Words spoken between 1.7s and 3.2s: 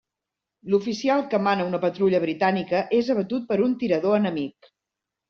una patrulla britànica és